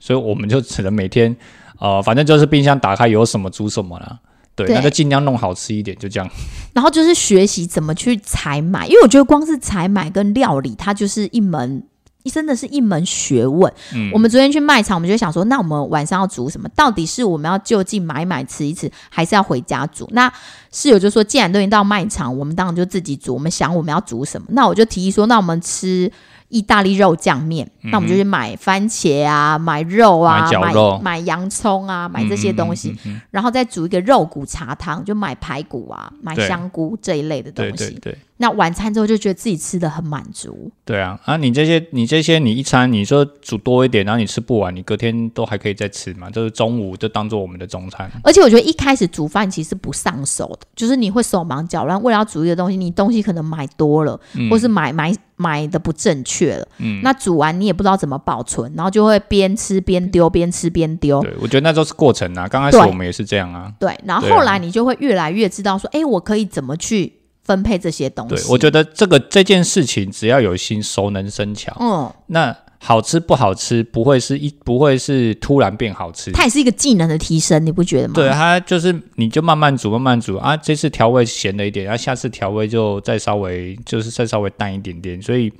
[0.00, 1.34] 所以我们就只能每天，
[1.78, 4.18] 呃，反正就是冰箱打开有什么煮什么啦。
[4.56, 6.28] 对，对那就尽量弄好吃一点，就这样。
[6.74, 11.84] 然后就是学习怎么去采买，因为我觉得光是采买跟料理，它就是一门。
[12.30, 13.72] 真的是一门学问。
[13.94, 16.68] 嗯我们昨天去卖场，我们就想说，那我们晚上要煮什么？
[16.74, 20.08] 到底是我们要就近买买吃一吃，还是要回家煮？
[20.12, 20.32] 那
[20.72, 23.34] 室友就说，既然都已经到卖场，我们当然就自己煮。
[23.34, 26.10] 我们想我们要煮什么，那我就提议说，那我们吃
[26.48, 37.94] 意大利肉酱面，那我们就去买番茄啊，买肉啊，买肉买洋葱啊，买这些东西，嗯嗯嗯嗯然后再煮一个肉骨茶汤，就买排骨啊，买香菇这一类的东对西。
[37.94, 40.70] 对对那晚餐之后就觉得自己吃的很满足。
[40.84, 41.18] 对啊！
[41.24, 48.10] 啊，你这些你这些你一餐你说煮多一点，然后你吃不完，你隔天都还可以再吃嘛，就是中午就当做我们的中餐。
[48.22, 54.18] 而且我觉得一开始煮饭其实不上手的，就是你会手忙脚乱，为了要煮一个东西，你东西可能买多了，
[54.50, 56.68] 或是买买买的不正确了。
[56.78, 61.22] 嗯那煮完你也不知道怎么保存，然后就会边吃边丢，边吃边丢。
[61.22, 62.48] 对，我觉得那都是过程啊。
[62.48, 63.72] 刚开始我们也是这样啊。
[63.78, 67.12] 对，然后后来你就会越来越知道说，哎、我可以怎么去
[67.44, 68.34] 分配这些东西。
[68.34, 71.76] 对，我觉得这个这件事情只要有心，熟能生巧。
[71.78, 76.30] 嗯，那好吃不好吃，不会是一不会是突然变好吃。
[76.32, 78.14] 它也是一个技能的提升，你不觉得吗？
[78.14, 80.54] 对，它就是你就慢慢煮，慢慢煮啊。
[80.56, 85.20] 这次调味咸了一点，然、后下次调味就再稍微就是再稍微淡一点点。
[85.22, 85.50] 所以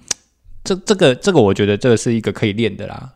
[0.64, 3.10] 这这个这个，我觉得这个是一个可以练的啦。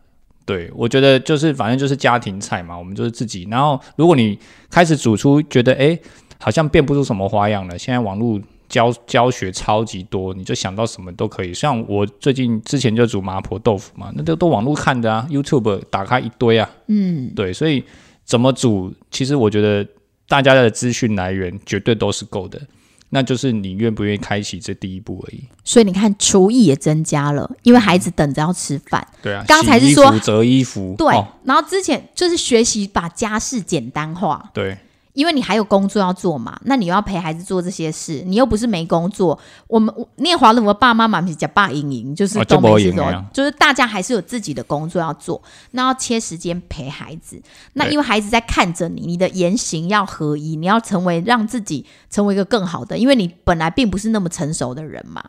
[0.47, 3.47] 对，我觉得就是反正就是家庭菜嘛，我们就是自己。
[3.51, 4.39] 然后如果你
[4.71, 6.01] 开始煮出觉得诶
[6.41, 11.55] 好像变不出什么花样了，现在网络教教学超级多，你就想到什么都可以。
[11.55, 16.69] 像我最近之前就煮麻婆豆腐嘛，那都都网络看的啊，YouTube 打开一堆啊。
[16.89, 17.83] 嗯，对，所以
[18.25, 19.87] 怎么煮，其实我觉得
[20.29, 22.61] 大家的资讯来源绝对都是够的，
[23.09, 25.43] 那就是你愿不愿意开启这第一步而已。
[25.65, 29.07] 所以你看厨艺也增加了，因为孩子等着要吃饭。
[29.23, 34.77] 对啊，刚才是说服折衣服，对，哦然后之前就是学习把家事简单化，对
[35.19, 39.37] 因为你还有工作要做嘛，那你又要陪孩子做这些事，你又不是没工作。
[39.67, 42.95] 我们我念华伦，我爸妈妈是讲爸赢赢，就是哦都没事
[43.33, 47.43] 就是大家还是有自己的工作要做，那要切时间陪孩子。
[47.73, 55.21] 那因为孩子在看着你，你的言行要合一，你要成为让自己成为一个更好的，因为你本来并不是那么成熟的人嘛。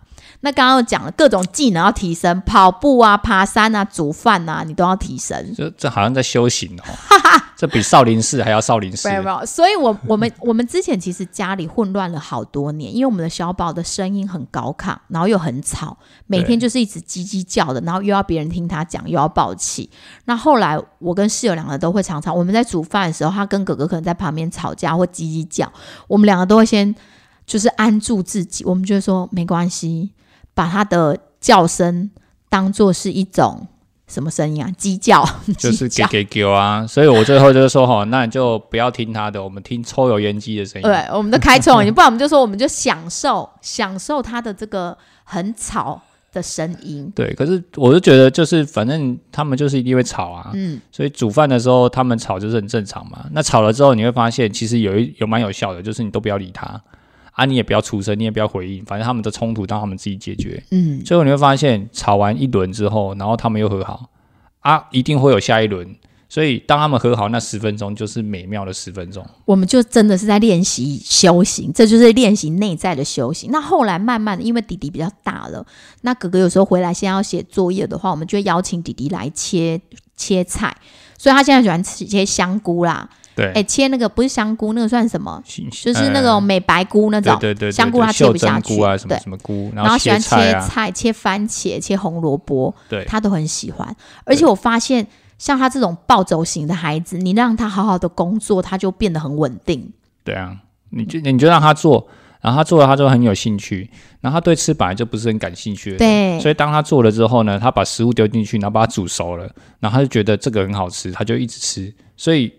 [0.41, 5.51] 那刚刚又讲了各种技能要提升，跑步啊、爬山啊、煮饭啊，你都要提升。
[5.57, 6.93] 这这好像在修行哦，
[7.59, 9.15] 这比少林寺还要少林寺没。
[9.15, 19.89] 有没有，所以我我们我们之前其实家里混乱了好多年，因为我们的小宝的声音很高亢，然后又很吵，每天就是一直叽叽叫的，然后又要别人听他讲，又要抱气。
[20.23, 25.69] 那后来我跟室友两个都会常常，我们在煮饭的时候，他跟哥哥可能在旁边吵架或叽叽叫，
[26.07, 26.95] 我们两个都会先
[27.45, 30.13] 就是安住自己，我们就会说没关系，
[30.53, 32.09] 把他的叫声
[32.47, 33.67] 当做是一种
[34.09, 34.69] 什么声音啊？
[34.75, 35.23] 鸡叫，
[35.57, 40.87] 就是给给给啊，所以我最后就是说哈， 那你就不要听他的，我们听抽油烟机的声音。
[40.87, 46.01] 对，我们都开臭音，不然我们就说，我们就享受享受它的这个很吵
[46.33, 47.11] 的声音。
[47.15, 53.25] 对，可是我就觉得，就是反正他们就是一定会吵啊，嗯，所以煮饭的时候他们吵就是很正常嘛。
[53.31, 56.81] 那吵了之后，你会发现其实有一有蛮有效的，就是你都不要理他
[57.39, 60.61] 啊，你也不要出声，你也不要回应，反正他们的冲突让他们自己解决。
[60.71, 64.09] 嗯，最后你会发现，吵完一轮之后，然后他们又和好
[64.59, 65.95] 啊，一定会有下一轮。
[66.27, 69.25] 所以当他们和好那十分钟，就是美妙的十分钟。
[69.45, 73.49] 我们就真的是在练习修行，这就是练习内在的修行。
[73.51, 75.65] 那后来慢慢的，因为弟弟比较大了，
[76.01, 79.79] 那哥哥有时候回来现在要写作业的话，我们就会邀请弟弟来切
[80.17, 80.75] 切菜，
[81.17, 83.09] 所以他现在喜欢吃切香菇啦。
[83.39, 85.41] 对，哎，切那个不是香菇，那个算什么？
[85.45, 93.95] 就就是那种美白菇那种，对对对，香菇它切不下去啊，什么什么菇，然后喜欢切菜、切番茄、切红萝卜，对，他都很喜欢。
[94.25, 99.91] 而且我发现，像他这种暴走型的孩子，你让他好好的工作，他就变得很稳定。
[100.23, 100.57] 对啊，
[100.89, 102.07] 你就你就让他做。
[102.41, 103.89] 然后他做了，他就很有兴趣。
[104.21, 106.39] 然后他对吃本来就不是很感兴趣的，对。
[106.39, 109.43] 所以当他做了之后呢，他把食物丢进去，然后把它煮熟了，
[109.81, 111.93] 然后他就觉得这个很好吃，他就一直吃。
[112.15, 112.49] 所以，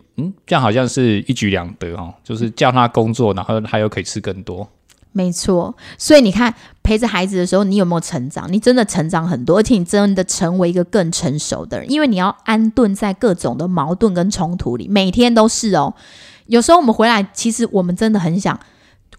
[0.47, 4.69] 这样好像是一举两得哦，就是叫他工作，然后他又可以吃更多。
[5.13, 5.75] 没错。
[5.99, 8.51] 所以你看，陪着孩子的时候，你有没有成长？
[8.53, 15.95] 你真的成长很多，而且你真的成为一个更成熟的人，因为你要安顿在各种的矛盾跟冲突里，每天都是哦。
[16.47, 18.59] 有时候我们回来，其实我们真的很想。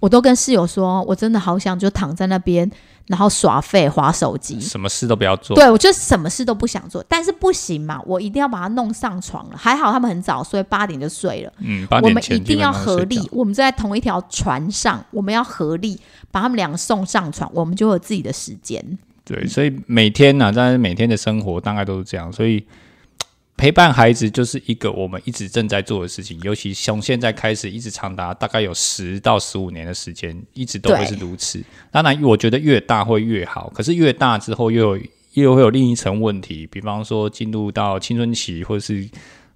[0.02, 2.70] 我都跟室友说，我真的好想就躺在那边，
[3.06, 5.56] 然后耍废、划手机，什么事都不要做。
[5.56, 9.56] 对，我就什么事都不想做，但是不行嘛，我一定要把他弄上床了。
[9.56, 11.54] 还好他们很早所以，八点就睡了。
[11.60, 15.98] 嗯，我们一定要合力，我们在同一条船上，我们要合力
[16.32, 18.84] 把他们两个送上床，我们就有自己的时间。
[19.24, 22.66] 对，所以每天呢，但是每天的生活大概都是这样，所以。
[23.62, 31.64] 陪伴孩子就是一个我们一直正在做的事情，尤其从现在开始，一直长达大概有十到十五年的时间，一直都会是如此。
[31.92, 39.08] 当然，我觉得越大会越好，可是越大之后又有又会有另一层问题，比方说进入到青春期，或者是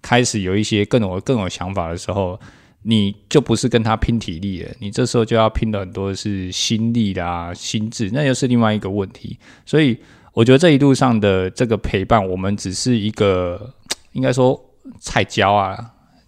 [0.03, 2.39] 开始有一些更有更有想法的时候，
[2.83, 9.39] 你就不是跟他拼体力了，你这时候就要拼的很多是心力啦、心智，那又是另外一个问题。
[9.65, 9.97] 所以，
[10.33, 13.73] 我觉得这一路上的这个陪伴，我们只是一个。
[14.15, 14.59] 应该说
[14.99, 15.77] 菜椒啊，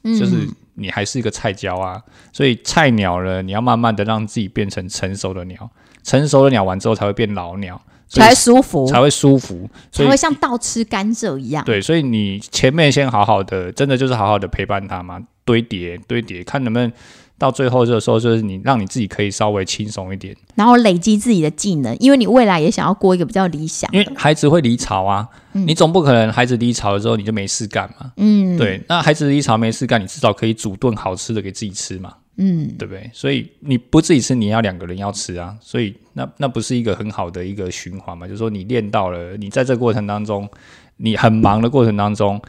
[0.04, 2.00] 就是你还是一个菜椒啊，
[2.32, 5.70] 所以菜鸟呢，你要慢慢的让自己变成成熟的鸟，
[6.04, 11.64] 成熟的鸟完之后才会变老鸟，才舒服，才会舒服，才会像倒吃甘蔗一样。
[11.66, 16.92] 对，所以你前面先好好的，真的就是好好的陪伴它嘛，堆叠堆叠，看能不能。
[17.38, 23.90] 到最后这个时候，就是你让你自己可以稍微轻松一点，然后累积自己的技能，因为你未来也想要过一个比较理想。
[23.94, 28.12] 因为孩子会离巢啊，你总不可能孩子离巢了之后你就没事干嘛？
[28.18, 28.82] 嗯，对。
[28.88, 32.14] 那孩子离巢没事干，你至少可以煮顿好吃的给自己吃嘛？
[32.38, 33.10] 嗯，对不对？
[33.14, 35.56] 所以你不自己吃，你要两个人要吃啊。
[35.62, 38.26] 所以那那不是一个很好的一个循环嘛？
[38.26, 40.50] 就是说你练到了，你在这过程当中，
[40.98, 42.42] 你很忙的过程当中。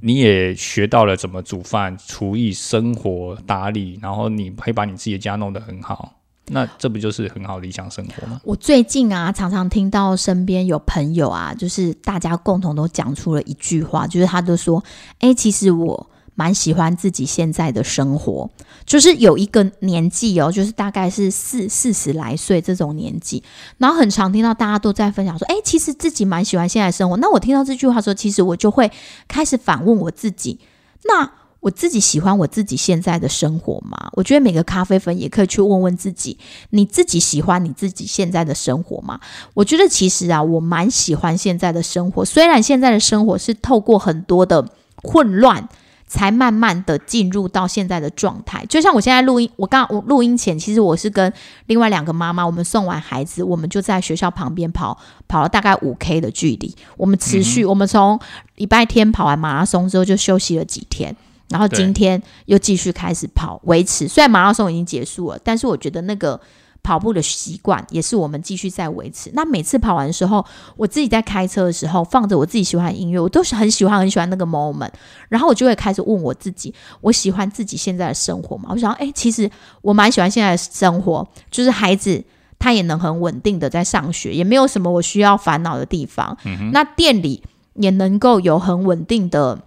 [0.00, 6.14] 你也学到了怎么煮饭、厨艺、生活打理，然后你可以把你自己的家弄得很好，
[6.48, 8.40] 那这不就是很好理想生活吗？
[8.44, 14.82] 我最近啊，常常听到身边有朋友啊，就是大家共同都讲出了一句话，就是他都说
[15.20, 18.48] ：“哎，其实我。”蛮喜欢自己现在的生活，
[18.86, 23.42] 就是有一个年纪哦，就是大概是四四十来岁这种年纪，
[23.76, 27.16] 然后很常听到大家都在分享说，哎，其实自己蛮喜欢现在生活。
[27.18, 28.90] 那我听到这句话的时候，其实我就会
[29.28, 30.60] 开始反问我自己：
[31.04, 34.10] 那我自己喜欢我自己现在的生活吗？
[34.14, 36.38] 我觉得每个咖啡粉也可以去问问自己：
[36.70, 39.20] 你自己喜欢你自己现在的生活吗？
[39.52, 44.66] 我觉得其实啊，我蛮喜欢现在的生活，虽然现在的生活是透过很多的
[45.02, 45.68] 混乱。
[46.10, 51.32] 才慢慢的进入到现在的状态，就像我现在录音，我刚我录音前，其实我是跟
[51.66, 58.18] 另外两个妈妈，我们送完孩子，我们就在学校旁边跑，跑了大概五 K 的距离，我们持续，我们从
[58.56, 61.14] 礼拜天跑完马拉松之后就休息了几天，
[61.48, 64.08] 然后今天又继续开始跑，维持。
[64.08, 66.40] 虽然马拉松已经结束了，但是我觉得那个。
[66.82, 69.30] 跑步的习惯也是我们继续在维持。
[69.34, 70.44] 那每次跑完的时候，
[70.76, 74.90] 我自己在开车的时候放着我自己喜欢的音乐，我都是很喜欢很喜欢那个 moment。
[75.28, 78.70] 然后我就会开始问我自己：我喜欢自己现在的生活吗？
[78.70, 79.50] 我想，哎，其实
[79.82, 82.24] 我蛮喜欢现在的生活，就是孩子
[82.58, 86.36] 他也能很稳定的在上学，也没有什么我需要烦恼的地方。
[86.72, 87.42] 那店里
[87.74, 89.60] 也能够有很稳定的，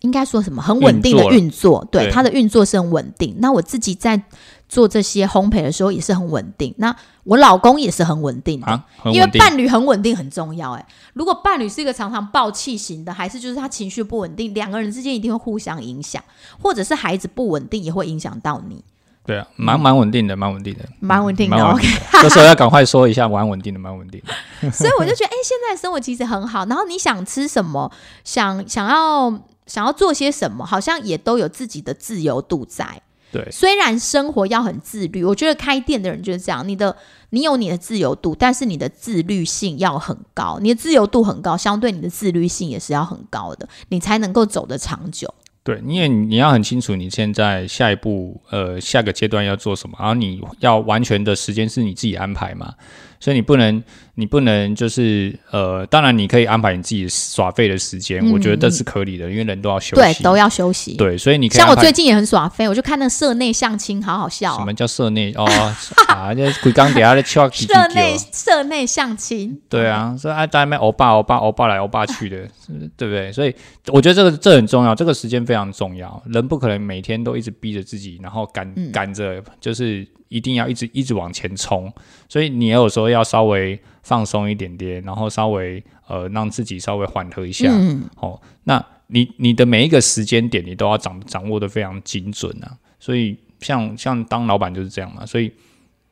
[0.00, 0.60] 应该说什么？
[0.60, 1.86] 很稳定的运作。
[1.90, 3.36] 对，它的运作是很稳定。
[3.38, 4.22] 那我自己在。
[4.70, 10.70] 做这些烘焙的时候也是很稳定，那我老公也是很稳定的，因为伴侣很稳定很重要。
[10.74, 16.22] 哎，如果伴侣是一个常常暴气型的，还是就是他情绪不稳定，两个人之间一定会互相影响，
[16.62, 18.84] 或者是孩子不稳定也会影响到你。
[19.26, 21.56] 对啊，蛮蛮稳定的，蛮稳定的，蛮稳定的。
[21.56, 21.84] OK，
[22.22, 24.70] 这时候要赶快说一下，蛮稳定的，蛮稳定的。
[24.70, 26.64] 所以我就觉得，哎，现在生活其实很好。
[26.66, 27.90] 然后你想吃什么，
[28.22, 29.30] 想想要
[29.66, 33.02] 想要做些什么，好像也都有自己的自由度在。
[33.32, 36.66] 对，虽然生活要很自律，我觉得开店的人就是这样。
[36.66, 36.96] 你的
[37.30, 40.58] 你有你的自由度，但是你的自律性要很高。
[40.60, 45.32] 你的自由度很高，相对你的自律性也是要很高的，你才能够走得长久。
[45.62, 52.74] 对，因为你要很清楚你现在下一步，呃，下个阶段要做什么，然后你要完全的时间是你自己安排嘛。
[53.20, 53.84] 所以你不能，
[54.20, 60.94] 你不能就是呃，当然你可以安排你自己耍废的时间，我觉得这是可以的，因为人都要休息，对，都要休息。
[60.96, 64.58] 对，所以你可以像我最近也很耍废，我就看那个社内相亲，好好笑、哦。
[64.58, 65.44] 什么叫社内哦
[66.08, 73.32] 啊，这鬼刚底下在敲几 几社内社内相亲，对啊，所以啊，在那边欧巴欧巴欧巴来欧巴去的， 是对不对？
[73.32, 73.54] 所以
[73.86, 76.22] 我觉得这个这很重要，这个时间非常重要。
[76.26, 81.90] 人不可能每天都一直逼着自己，然后赶嗯赶着，就是一定要一直一直往前冲。
[82.28, 83.80] 所以你有时候要稍微
[84.10, 87.70] 放松一点点，然后稍微呃让自己稍微缓和一下。
[87.70, 92.76] 嗯，哦，那你你的每一个时间点，你都要掌掌握的非常精准啊。
[92.98, 95.24] 所以像像当老板就是这样嘛。
[95.24, 95.52] 所以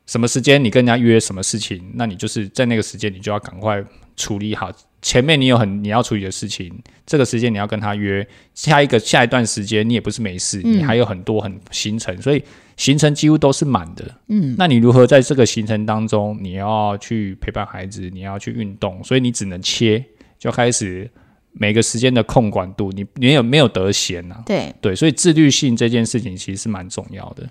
[0.06, 3.84] 什么时间你跟人家约什么事情，那你就是在那个时间你就要赶快
[4.14, 4.70] 处理好。
[5.00, 6.72] 前面你有很你要处理的事情，
[7.06, 10.78] 这个时间你要跟他约，下一个下一段时间你也不是没事，嗯。
[10.78, 12.42] 你还有很多很行程，所以
[12.76, 14.04] 行程几乎都是满的。
[14.26, 20.04] 嗯，那你如何在这个行程当中，你要去陪伴孩子，你要去运动，所以你只能切，
[20.38, 21.08] 就开始
[21.52, 27.44] 每个时间的控管度，你你有没有得闲呐、对，对，所以自律性这件事情其实是蛮重要的，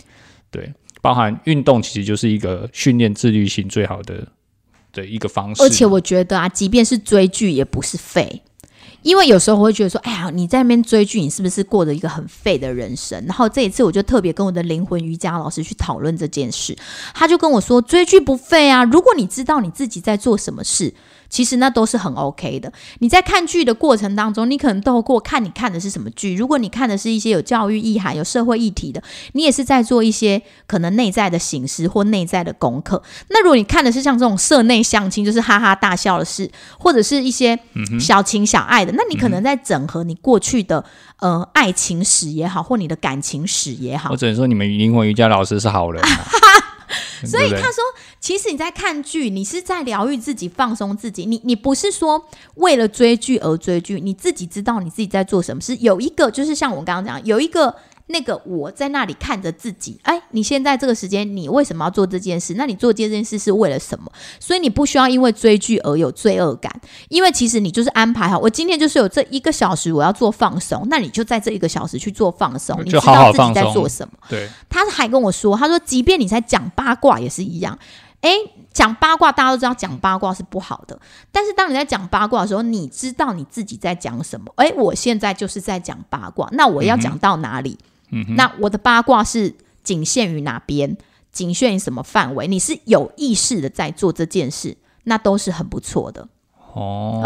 [0.52, 0.72] 对，
[1.02, 4.26] 包含运动其实就是一个训练自律性最好的
[4.98, 8.42] 的一个方式，而且我觉得啊，即便是追剧也不是废。
[9.04, 13.24] 因为有时候我会觉得说，哎呀，你在那边追剧，你是不是过着一个很废的人生？
[13.26, 16.76] 然后这一次我就特别跟我的灵魂瑜伽老师去讨论这件事，
[17.14, 20.94] 他就跟我说，追剧不废啊，如果你知道你自己在做什么事，
[21.30, 22.72] 其实那都是很 OK 的。
[23.00, 29.02] 你在看剧的过程当中，你可能透过看你看的是什么剧，如果你看的是一些有教育意涵、有社会议题的，
[29.34, 33.02] 你也是在做一些可能内在的形式或内在的功课。
[33.30, 36.50] 那如果你看的是像这种社内相亲，就是哈哈大笑的事，
[36.80, 37.58] 或者是一些
[38.00, 40.84] 小情小爱的，那你可能在整合你过去的
[41.20, 44.18] 呃爱情史也好，或你的感情史也好我。
[44.18, 46.10] 只能说你们灵魂瑜伽老师是好人、啊，
[47.26, 47.84] 所以他说，
[48.20, 51.26] 其实你在看剧，你是在疗愈自己、放松自己。
[51.26, 52.26] 你你不是说
[52.56, 55.62] 为了追剧而追剧，你自己知道你自己在做什么。
[55.62, 57.76] 是有一个，就是像我刚刚讲，有一个
[58.08, 60.00] 那个我在那里看着自己。
[60.04, 62.56] 哎，你现在这个时间，你为什么要做这件事？
[62.56, 64.12] 那你做这件事是为了什么？
[64.40, 66.72] 所以你不需要因为追剧而有罪恶感，
[67.10, 74.14] 因为其实你就是安排好，我今天就是有这一个小时我要做放松，那你就在这一个小时去做放松，你知道自己在做什么。
[74.30, 77.78] 对，他还跟我说，他说，即便你在讲八卦也是一样。
[78.22, 78.32] 诶，
[78.74, 81.00] 讲八卦大家都知道讲八卦是不好的，
[81.32, 84.52] 但是当你在讲八卦的时候，你知道你自己在讲什么。
[84.56, 87.78] 诶，我现在就是在讲八卦，那我要讲到哪里？
[87.80, 89.54] 嗯哼，那我的八卦是
[89.84, 90.98] 仅限于哪边？
[91.32, 92.48] 仅限于什么范围？
[92.48, 96.28] 你是有意识的在做这件事，那都是很不错的。
[96.74, 97.22] 哦，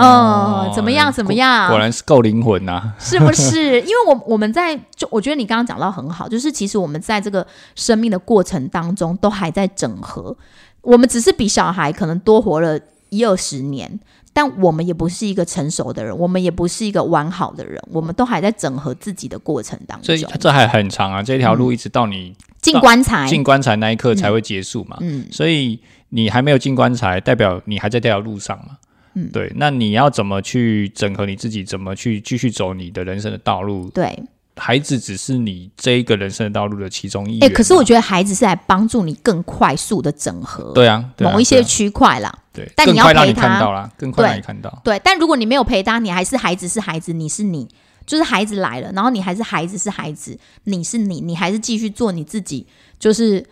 [0.67, 1.11] 嗯，怎么样？
[1.11, 1.69] 怎么样？
[1.69, 3.79] 果然是够灵魂呐、是不是？
[3.84, 10.36] 因为我我们在就我觉得你刚刚讲到很好，就是其实我们在这个生命的过程当中都还在整合，
[10.82, 12.79] 我们只是比小孩可能多活了
[13.09, 13.99] 一二十年，
[14.34, 24.97] 但我们也不是一个成熟的人，我们也不是一个完好的人，我们都还在整合自己的过程当中所中以，这还很长啊，这条路一直到你进棺材，进棺材那一刻才会结束嘛。
[25.01, 25.79] 嗯，所以
[26.09, 28.77] 你还没有进棺材，代表你还在这条路上嘛。
[29.15, 29.51] 嗯对。
[29.57, 31.65] 那你要怎么去整合你自己？
[31.65, 33.89] 怎么去继续走你的人生的道路？
[33.89, 34.17] 对，
[34.55, 37.49] 孩子只是你这一个人生的道路的其中一哎。
[37.49, 42.34] 可是我觉得孩子是来帮助你更快速的整合对啊，对啊某一些区块啦。
[42.53, 44.81] 对，但你要陪他看到啦，更快让对你看到。
[44.83, 47.67] 对，但如果你没有陪他，你还是孩子是孩子，你是你，
[48.05, 52.67] 就是孩子来了，然后你还是孩子是孩子，你是你，你还是继续做你自己，
[52.99, 53.45] 就是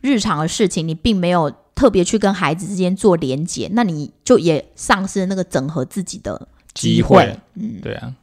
[0.00, 7.18] 日常的事情，你并没有特别去跟孩子之间做连接，那你就也丧失了那个整合自己的机会。
[7.18, 8.14] 会，嗯，对啊，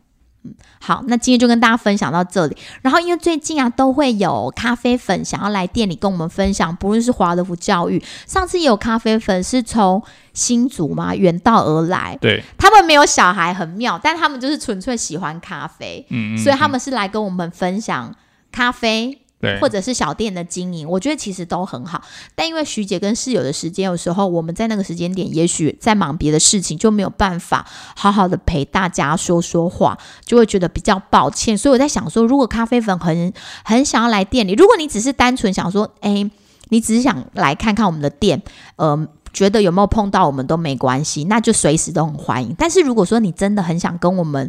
[0.80, 2.58] 好，那今天就跟大家分享到这里。
[2.82, 18.14] 然后因为最近啊，都会有咖啡粉想要来店里跟我们分享，不论是华德福教育，上次也有咖啡粉是从新竹嘛远道而来，对，他们没有小孩，很妙，但他们就是纯粹喜欢咖啡，嗯嗯，所以他们是来跟我们分享
[18.52, 19.18] 咖啡
[19.60, 20.88] 或者是小店的经营。
[20.88, 22.02] 我觉得其实都很好，
[22.36, 27.66] 但因为徐姐跟室友的时间，有时候我们在那个时间点，也许在忙别的事情，就没有办法
[27.96, 31.58] 好好的陪大家说说话，就会觉得比较抱歉。
[31.58, 33.34] 所以我在想说，如果咖啡粉很
[33.64, 36.30] 很想要来店里，如果你只是单纯想说，哎，
[36.70, 38.42] 你只是想来看看我们的店，
[38.78, 39.08] 呃。
[39.34, 42.54] 觉得有没有碰到我们都没关系，那就随时都很欢迎。
[42.56, 44.48] 但是如果说你真的很想跟我们，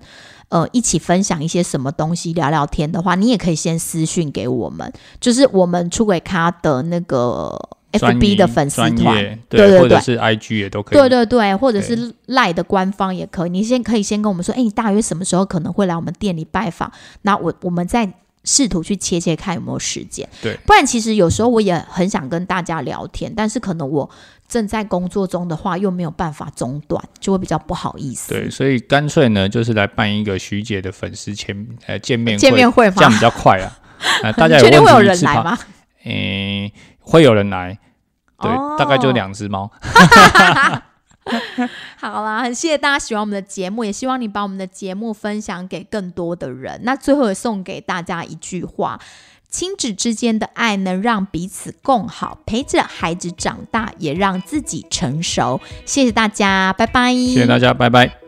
[0.49, 7.59] 呃，一起分享一些什么东西，聊聊天的话，你也可以先私讯给我们，就是我们出轨咖的那个
[7.93, 9.17] FB 的粉丝团，
[9.49, 10.99] 对对对或者是 IG 也都可以。
[10.99, 13.51] 对对对，或者对是赖的官方也可以。
[13.51, 16.93] 你先可以先跟我们说，哎，你大约什么时候可能会来我们店里拜访？
[17.23, 20.29] 那我我们再试图去切切看有没有时间。
[20.43, 24.11] 对，不然其实有时候我也很想跟大家聊天，但是可能我
[24.47, 28.33] 正在工作中的话，又没有办法中断，就会比较不好意思。
[28.33, 33.79] 对，所以干脆呢，就是来办一个徐姐的粉丝签呃见面见面会吗这样比较快啊。
[34.23, 35.59] 啊， 大家确定会有人来吗？
[36.05, 37.79] 诶、会有人来，
[38.39, 39.71] 对，哦大概就两只猫。
[41.97, 46.79] 好啦，很谢谢大家喜欢我们的节目，也希望你把我们的节目分享给更多的人。
[46.85, 49.01] 那最后也送给大家一句话：
[49.55, 55.61] 亲子之间的爱能让彼此更好，陪着孩子长大，也让自己成熟。
[55.87, 57.15] 谢谢大家，拜拜。
[57.15, 58.24] 谢谢大家，拜拜。